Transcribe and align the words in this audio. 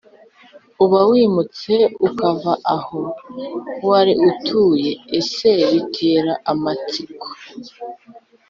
uba 0.83 0.99
wimutse 1.09 1.73
ukava 2.07 2.53
aho 2.75 3.01
wari 3.87 4.13
utuye 4.29 4.91
Ese 5.19 5.49
bitera 5.71 6.33
amatsiko 6.51 7.27